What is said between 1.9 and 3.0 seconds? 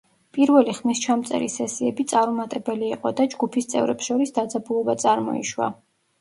წარუმატებელი